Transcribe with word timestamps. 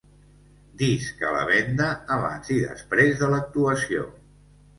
Disc 0.81 1.21
a 1.31 1.33
la 1.35 1.43
venda 1.49 1.89
abans 2.15 2.49
i 2.57 2.59
després 2.63 3.15
de 3.21 3.31
l'actuació. 3.35 4.09